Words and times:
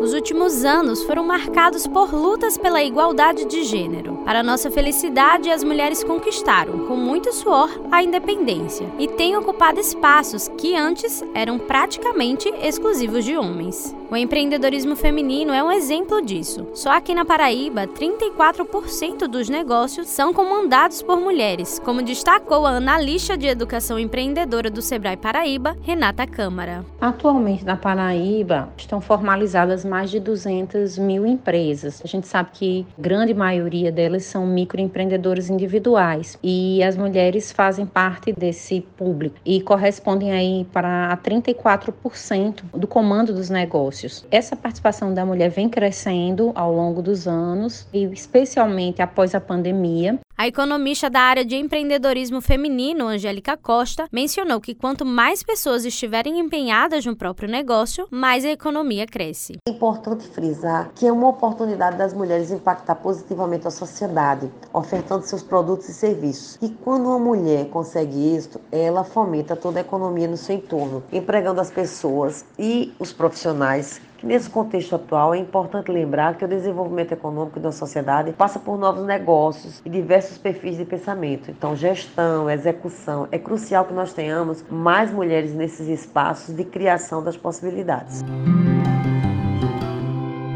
Os 0.00 0.12
últimos 0.12 0.64
anos 0.64 1.02
foram 1.04 1.24
marcados 1.24 1.86
por 1.86 2.12
lutas 2.12 2.58
pela 2.58 2.82
igualdade 2.82 3.44
de 3.44 3.62
gênero. 3.62 4.16
Para 4.24 4.42
nossa 4.42 4.70
felicidade, 4.70 5.50
as 5.50 5.62
mulheres 5.62 6.02
conquistaram, 6.02 6.86
com 6.86 6.96
muito 6.96 7.32
suor, 7.32 7.70
a 7.90 8.02
independência 8.02 8.86
e 8.98 9.06
têm 9.06 9.36
ocupado 9.36 9.80
espaços 9.80 10.48
que 10.58 10.76
antes 10.76 11.22
eram 11.32 11.58
praticamente 11.58 12.48
exclusivos 12.60 13.24
de 13.24 13.36
homens. 13.36 13.94
O 14.10 14.16
empreendedorismo 14.16 14.94
feminino 14.94 15.52
é 15.52 15.62
um 15.62 15.72
exemplo 15.72 16.20
disso. 16.20 16.68
Só 16.74 16.90
aqui 16.90 17.14
na 17.14 17.24
Paraíba, 17.24 17.86
34% 17.86 19.26
dos 19.26 19.48
negócios 19.48 20.08
são 20.08 20.32
comandados 20.32 21.02
por 21.02 21.18
mulheres, 21.18 21.80
como 21.84 22.02
destacou 22.02 22.66
a 22.66 22.76
analista 22.76 23.36
de 23.36 23.46
educação 23.46 23.98
empreendedora 23.98 24.70
do 24.70 24.82
Sebrae 24.82 25.16
Paraíba, 25.16 25.76
Renata 25.82 26.26
Câmara. 26.26 26.84
Atualmente 27.00 27.64
na 27.64 27.76
Paraíba 27.76 28.72
estão 28.76 29.00
formalizadas 29.00 29.84
mais 29.94 30.10
de 30.10 30.18
200 30.18 30.98
mil 30.98 31.24
empresas. 31.24 32.02
A 32.04 32.08
gente 32.08 32.26
sabe 32.26 32.50
que 32.52 32.84
grande 32.98 33.32
maioria 33.32 33.92
delas 33.92 34.24
são 34.24 34.44
microempreendedores 34.44 35.48
individuais 35.48 36.36
e 36.42 36.82
as 36.82 36.96
mulheres 36.96 37.52
fazem 37.52 37.86
parte 37.86 38.32
desse 38.32 38.80
público 38.96 39.36
e 39.46 39.60
correspondem 39.60 40.32
aí 40.32 40.66
para 40.72 41.16
34% 41.18 42.64
do 42.72 42.88
comando 42.88 43.32
dos 43.32 43.48
negócios. 43.48 44.26
Essa 44.32 44.56
participação 44.56 45.14
da 45.14 45.24
mulher 45.24 45.50
vem 45.50 45.68
crescendo 45.68 46.50
ao 46.56 46.74
longo 46.74 47.00
dos 47.00 47.28
anos 47.28 47.86
e 47.92 48.02
especialmente 48.06 49.00
após 49.00 49.32
a 49.32 49.40
pandemia. 49.40 50.18
A 50.36 50.48
economista 50.48 51.08
da 51.08 51.20
área 51.20 51.44
de 51.44 51.54
empreendedorismo 51.54 52.40
feminino, 52.40 53.06
Angélica 53.06 53.56
Costa, 53.56 54.08
mencionou 54.10 54.60
que 54.60 54.74
quanto 54.74 55.06
mais 55.06 55.44
pessoas 55.44 55.84
estiverem 55.84 56.40
empenhadas 56.40 57.06
no 57.06 57.14
próprio 57.14 57.48
negócio, 57.48 58.08
mais 58.10 58.44
a 58.44 58.48
economia 58.48 59.06
cresce. 59.06 59.58
É 59.68 59.70
importante 59.70 60.26
frisar 60.26 60.90
que 60.92 61.06
é 61.06 61.12
uma 61.12 61.28
oportunidade 61.28 61.96
das 61.96 62.12
mulheres 62.12 62.50
impactar 62.50 62.96
positivamente 62.96 63.68
a 63.68 63.70
sociedade, 63.70 64.50
ofertando 64.72 65.24
seus 65.24 65.44
produtos 65.44 65.88
e 65.88 65.94
serviços. 65.94 66.58
E 66.60 66.68
quando 66.68 67.06
uma 67.06 67.18
mulher 67.18 67.68
consegue 67.68 68.34
isso, 68.34 68.60
ela 68.72 69.04
fomenta 69.04 69.54
toda 69.54 69.78
a 69.78 69.82
economia 69.82 70.26
no 70.26 70.36
seu 70.36 70.56
entorno, 70.56 71.04
empregando 71.12 71.60
as 71.60 71.70
pessoas 71.70 72.44
e 72.58 72.92
os 72.98 73.12
profissionais 73.12 74.00
Nesse 74.24 74.48
contexto 74.48 74.96
atual, 74.96 75.34
é 75.34 75.38
importante 75.38 75.90
lembrar 75.90 76.38
que 76.38 76.46
o 76.46 76.48
desenvolvimento 76.48 77.12
econômico 77.12 77.60
da 77.60 77.70
sociedade 77.70 78.32
passa 78.32 78.58
por 78.58 78.78
novos 78.78 79.04
negócios 79.04 79.82
e 79.84 79.90
diversos 79.90 80.38
perfis 80.38 80.78
de 80.78 80.84
pensamento. 80.86 81.50
Então, 81.50 81.76
gestão, 81.76 82.48
execução, 82.48 83.28
é 83.30 83.38
crucial 83.38 83.84
que 83.84 83.92
nós 83.92 84.14
tenhamos 84.14 84.64
mais 84.70 85.12
mulheres 85.12 85.52
nesses 85.52 85.88
espaços 85.88 86.56
de 86.56 86.64
criação 86.64 87.22
das 87.22 87.36
possibilidades. 87.36 88.24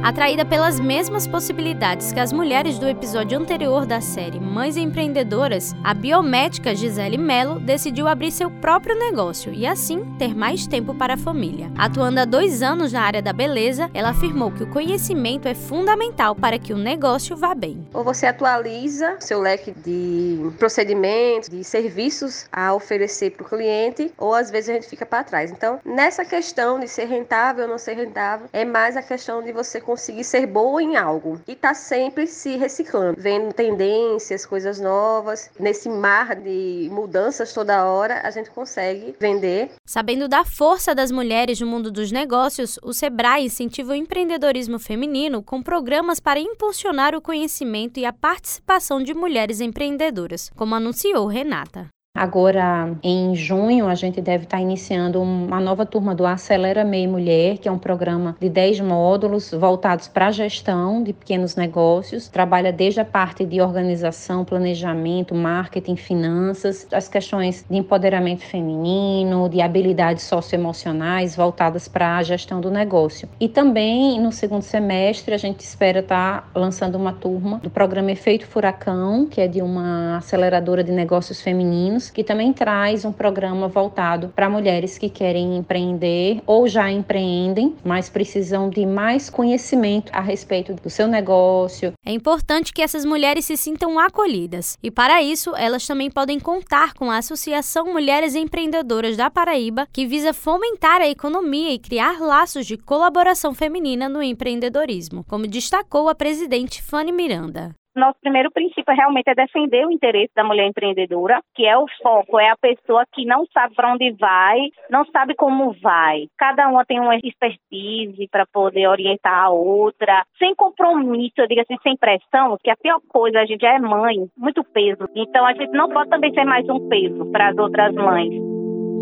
Atraída 0.00 0.44
pelas 0.44 0.78
mesmas 0.78 1.27
possibilidades 1.27 2.12
que 2.12 2.20
as 2.20 2.32
mulheres 2.32 2.78
do 2.78 2.88
episódio 2.88 3.36
anterior 3.36 3.84
da 3.84 4.00
série 4.00 4.38
Mães 4.38 4.77
Empreendedoras, 4.77 5.74
a 5.82 5.92
biomédica 5.92 6.74
Gisele 6.74 7.18
Mello 7.18 7.58
decidiu 7.58 8.06
abrir 8.06 8.30
seu 8.30 8.48
próprio 8.48 8.96
negócio 8.96 9.52
e, 9.52 9.66
assim, 9.66 10.05
ter 10.16 10.36
mais 10.36 10.68
tempo 10.68 10.94
para 10.94 11.14
a 11.14 11.16
família. 11.16 11.70
Atuando 11.77 12.20
há 12.20 12.24
dois 12.24 12.62
anos 12.62 12.92
na 12.92 13.02
área 13.02 13.20
da 13.20 13.32
beleza, 13.32 13.90
ela 13.92 14.10
afirmou 14.10 14.52
que 14.52 14.62
o 14.62 14.70
conhecimento 14.70 15.48
é 15.48 15.55
fundamental 15.55 16.34
para 16.34 16.60
que 16.60 16.72
o 16.72 16.78
negócio 16.78 17.36
vá 17.36 17.52
bem. 17.52 17.84
Ou 17.92 18.05
você 18.05 18.27
atualiza 18.27 19.16
seu 19.18 19.40
leque 19.40 19.72
de 19.72 20.38
procedimentos, 20.58 21.48
de 21.48 21.64
serviços 21.64 22.46
a 22.52 22.72
oferecer 22.72 23.33
para 23.33 23.44
o 23.44 23.48
cliente, 23.48 24.12
ou 24.16 24.33
às 24.33 24.48
vezes 24.48 24.70
a 24.70 24.74
gente 24.74 24.86
fica 24.86 25.05
para 25.05 25.24
trás. 25.24 25.50
Então, 25.50 25.80
nessa 25.84 26.24
questão 26.24 26.78
de 26.78 26.86
ser 26.86 27.06
rentável 27.06 27.64
ou 27.64 27.70
não 27.70 27.78
ser 27.78 27.94
rentável, 27.94 28.46
é 28.52 28.64
mais 28.64 28.96
a 28.96 29.02
questão 29.02 29.42
de 29.42 29.52
você 29.52 29.80
conseguir 29.89 30.22
ser 30.22 30.47
boa 30.47 30.83
em 30.83 30.98
algo 30.98 31.41
e 31.48 31.55
tá 31.55 31.72
sempre 31.72 32.27
se 32.27 32.56
reciclando, 32.56 33.19
vendo 33.19 33.55
tendências, 33.55 34.45
coisas 34.45 34.78
novas. 34.78 35.50
Nesse 35.58 35.89
mar 35.89 36.36
de 36.36 36.90
mudanças 36.92 37.55
toda 37.55 37.86
hora, 37.86 38.20
a 38.23 38.30
gente 38.30 38.51
consegue 38.51 39.17
vender. 39.18 39.70
Sabendo 39.86 40.29
da 40.29 40.45
força 40.45 40.95
das 40.95 41.11
mulheres 41.11 41.58
no 41.58 41.67
mundo 41.67 41.90
dos 41.90 42.12
negócios, 42.12 42.79
o 42.83 42.92
Sebrae 42.92 43.46
incentiva 43.46 43.92
o 43.92 43.95
empreendedorismo 43.95 44.79
feminino 44.79 45.42
com 45.42 45.62
programas 45.62 46.20
para 46.20 46.39
impulsionar 46.39 47.14
o 47.14 47.23
conhecimento 47.23 47.98
e 47.98 48.05
a 48.05 48.12
participação 48.12 49.02
de 49.02 49.14
mulheres 49.14 49.58
empreendedoras, 49.58 50.51
como 50.55 50.74
anunciou 50.74 51.27
Renata. 51.27 51.89
Agora, 52.18 52.96
em 53.01 53.33
junho, 53.36 53.86
a 53.86 53.95
gente 53.95 54.20
deve 54.20 54.42
estar 54.42 54.61
iniciando 54.61 55.23
uma 55.23 55.61
nova 55.61 55.86
turma 55.86 56.17
do 56.17 56.27
Acelera 56.27 56.84
MEI 56.84 57.06
Mulher, 57.06 57.58
que 57.58 57.68
é 57.68 57.70
um 57.70 57.79
programa 57.79 58.36
de 58.40 58.48
10 58.48 58.80
módulos 58.80 59.52
voltados 59.52 60.08
para 60.08 60.27
a 60.27 60.33
gestão 60.33 61.01
de 61.01 61.12
pequenos 61.12 61.55
negócios. 61.55 62.27
Trabalha 62.27 62.73
desde 62.73 62.98
a 62.98 63.05
parte 63.05 63.45
de 63.45 63.61
organização, 63.61 64.45
planejamento, 64.45 65.33
marketing, 65.33 65.95
finanças, 65.95 66.89
as 66.90 67.06
questões 67.06 67.64
de 67.70 67.77
empoderamento 67.77 68.42
feminino, 68.42 69.48
de 69.48 69.61
habilidades 69.61 70.24
socioemocionais 70.24 71.36
voltadas 71.36 71.86
para 71.86 72.17
a 72.17 72.23
gestão 72.24 72.61
do 72.61 72.68
negócio. 72.68 73.29
E 73.39 73.48
também, 73.48 74.20
no 74.20 74.33
segundo 74.33 74.62
semestre, 74.62 75.35
a 75.35 75.39
gente 75.39 75.61
espera 75.61 76.00
estar 76.00 76.50
lançando 76.52 76.96
uma 76.96 77.12
turma 77.12 77.61
do 77.62 77.70
programa 77.70 78.11
Efeito 78.11 78.45
Furacão, 78.45 79.24
que 79.24 79.40
é 79.40 79.46
de 79.46 79.62
uma 79.62 80.17
aceleradora 80.17 80.83
de 80.83 80.90
negócios 80.90 81.40
femininos 81.40 82.08
que 82.11 82.24
também 82.24 82.52
traz 82.52 83.05
um 83.05 83.13
programa 83.13 83.69
voltado 83.69 84.29
para 84.35 84.48
mulheres 84.48 84.98
que 84.98 85.08
querem 85.08 85.57
empreender 85.57 86.42
ou 86.46 86.69
já 86.69 86.91
empreendem, 86.91 87.74
mas 87.85 88.08
precisam 88.08 88.69
de 88.70 88.85
mais 88.85 89.30
conhecimento 89.30 90.11
a 90.13 90.20
respeito 90.20 90.74
do 90.74 90.91
seu 90.91 91.07
negócio. 91.07 91.92
É 92.05 92.13
importante 92.13 92.73
que 92.73 92.83
essas 92.83 93.05
mulheres 93.05 93.45
se 93.45 93.57
sintam 93.57 93.98
acolhidas 93.98 94.77
e, 94.83 94.91
para 94.91 95.23
isso, 95.23 95.55
elas 95.57 95.86
também 95.86 96.11
podem 96.11 96.39
contar 96.39 96.95
com 96.95 97.11
a 97.11 97.18
Associação 97.18 97.92
Mulheres 97.92 98.35
Empreendedoras 98.35 99.17
da 99.17 99.30
Paraíba, 99.30 99.86
que 99.92 100.07
visa 100.07 100.33
fomentar 100.33 101.01
a 101.01 101.08
economia 101.08 101.73
e 101.73 101.79
criar 101.79 102.20
laços 102.20 102.67
de 102.67 102.77
colaboração 102.77 103.55
feminina 103.55 104.08
no 104.08 104.23
empreendedorismo, 104.23 105.24
como 105.29 105.47
destacou 105.47 106.08
a 106.08 106.14
presidente 106.14 106.83
Fanny 106.83 107.13
Miranda. 107.13 107.77
Nosso 107.98 108.20
primeiro 108.20 108.51
princípio 108.53 108.95
realmente 108.95 109.29
é 109.29 109.35
defender 109.35 109.85
o 109.85 109.91
interesse 109.91 110.33
da 110.35 110.45
mulher 110.45 110.69
empreendedora, 110.69 111.42
que 111.53 111.67
é 111.67 111.77
o 111.77 111.85
foco, 112.01 112.39
é 112.39 112.48
a 112.48 112.57
pessoa 112.57 113.05
que 113.13 113.25
não 113.25 113.45
sabe 113.47 113.75
para 113.75 113.92
onde 113.92 114.13
vai, 114.13 114.70
não 114.89 115.05
sabe 115.07 115.35
como 115.35 115.73
vai. 115.73 116.29
Cada 116.39 116.69
uma 116.69 116.85
tem 116.85 117.01
uma 117.01 117.17
expertise 117.17 118.29
para 118.31 118.47
poder 118.47 118.86
orientar 118.86 119.47
a 119.47 119.51
outra, 119.51 120.25
sem 120.39 120.55
compromisso, 120.55 121.35
eu 121.39 121.48
digo 121.48 121.61
assim, 121.61 121.77
sem 121.83 121.97
pressão, 121.97 122.57
que 122.63 122.70
a 122.70 122.77
pior 122.77 123.01
coisa, 123.09 123.41
a 123.41 123.47
gente 123.47 123.63
já 123.63 123.75
é 123.75 123.79
mãe, 123.81 124.29
muito 124.36 124.63
peso. 124.63 125.09
Então 125.17 125.45
a 125.45 125.53
gente 125.53 125.73
não 125.73 125.89
pode 125.89 126.09
também 126.09 126.33
ser 126.33 126.45
mais 126.45 126.69
um 126.69 126.89
peso 126.89 127.27
para 127.33 127.48
as 127.48 127.59
outras 127.59 127.92
mães. 127.95 128.48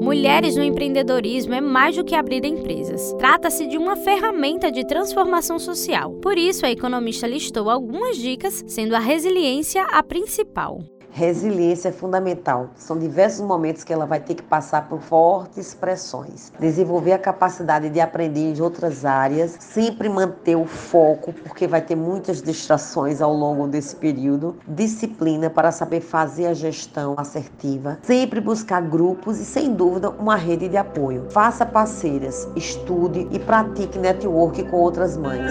Mulheres 0.01 0.57
no 0.57 0.63
empreendedorismo 0.63 1.55
é 1.55 1.61
mais 1.61 1.97
do 1.97 2.05
que 2.05 2.15
abrir 2.15 2.45
empresas. 2.45 3.13
Trata-se 3.19 3.67
de 3.67 3.77
uma 3.77 3.97
ferramenta 3.97 4.71
de 4.71 4.87
transformação 4.87 5.59
social. 5.59 6.13
Por 6.15 6.39
isso, 6.39 6.65
a 6.65 6.71
economista 6.71 7.27
listou 7.27 7.69
algumas 7.69 8.17
dicas, 8.17 8.63
sendo 8.67 8.95
a 8.95 8.99
resiliência 8.99 9.85
a 9.93 10.03
principal. 10.03 10.79
Resiliência 11.17 11.89
é 11.89 11.93
fundamental. 11.93 12.69
São 12.77 12.99
diversos 12.99 13.41
momentos 13.41 13.83
que 13.83 13.91
ela 13.91 14.05
vai 14.05 14.21
ter 14.21 14.35
que 14.35 14.43
passar 14.43 14.87
por 14.87 15.01
fortes 15.01 15.73
pressões. 15.73 16.53
Desenvolver 16.61 17.13
a 17.13 17.19
capacidade 17.19 17.89
de 17.89 17.99
aprender 18.01 18.53
em 18.53 18.61
outras 18.61 19.03
áreas, 19.07 19.57
sempre 19.59 20.11
manter 20.11 20.57
o 20.57 20.67
foco, 20.67 21.33
porque 21.33 21.67
vai 21.67 21.81
ter 21.81 21.97
muitas 21.97 22.43
distrações 22.43 23.23
ao 23.23 23.33
longo 23.33 23.67
desse 23.67 23.97
período. 23.97 24.57
Disciplina 24.69 25.49
para 25.49 25.73
saber 25.73 26.03
fazer 26.03 26.49
a 26.49 26.53
gestão 26.53 27.15
assertiva. 27.17 27.97
Sempre 28.03 28.39
buscar 28.39 28.83
grupos 28.83 29.41
e, 29.41 29.45
sem 29.47 29.73
dúvida, 29.73 30.11
uma 30.11 30.37
rede 30.37 30.69
de 30.69 30.77
apoio. 30.77 31.31
Faça 31.31 31.65
parceiras, 31.65 32.47
estude 32.55 33.27
e 33.31 33.39
pratique 33.39 33.99
network 33.99 34.63
com 34.65 34.77
outras 34.77 35.17
mães. 35.17 35.51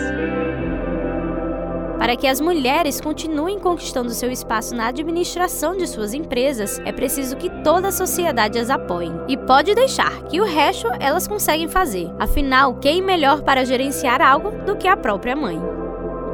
Para 1.97 2.15
que 2.15 2.27
as 2.27 2.41
mulheres 2.41 2.99
continuem 2.99 3.57
conquistando 3.57 4.11
seu 4.11 4.29
espaço 4.29 4.75
na 4.75 4.87
administração 4.87 5.77
de 5.77 5.87
suas 5.87 6.13
empresas, 6.13 6.79
é 6.85 6.91
preciso 6.91 7.37
que 7.37 7.49
toda 7.63 7.87
a 7.87 7.91
sociedade 7.91 8.59
as 8.59 8.69
apoie. 8.69 9.11
E 9.27 9.37
pode 9.37 9.73
deixar 9.73 10.23
que 10.23 10.41
o 10.41 10.45
resto 10.45 10.87
elas 10.99 11.27
conseguem 11.27 11.67
fazer. 11.67 12.11
Afinal, 12.19 12.75
quem 12.75 13.01
melhor 13.01 13.41
para 13.41 13.65
gerenciar 13.65 14.21
algo 14.21 14.51
do 14.65 14.75
que 14.75 14.87
a 14.87 14.97
própria 14.97 15.35
mãe? 15.35 15.59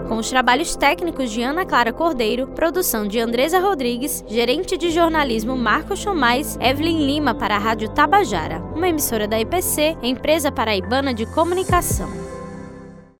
Com 0.07 0.17
os 0.17 0.29
trabalhos 0.29 0.75
técnicos 0.75 1.31
de 1.31 1.41
Ana 1.41 1.65
Clara 1.65 1.93
Cordeiro, 1.93 2.47
produção 2.47 3.07
de 3.07 3.17
Andresa 3.19 3.59
Rodrigues, 3.59 4.25
gerente 4.27 4.75
de 4.75 4.91
jornalismo 4.91 5.55
Marcos 5.55 5.99
Chomais, 5.99 6.57
Evelyn 6.59 7.05
Lima 7.05 7.33
para 7.33 7.55
a 7.55 7.59
Rádio 7.59 7.87
Tabajara, 7.87 8.59
uma 8.75 8.89
emissora 8.89 9.25
da 9.25 9.39
IPC, 9.39 9.95
empresa 10.03 10.51
paraibana 10.51 11.13
de 11.13 11.25
comunicação. 11.27 12.30